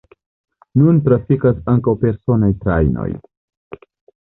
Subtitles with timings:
[0.79, 3.09] Nun trafikas ankaŭ personaj trajnoj.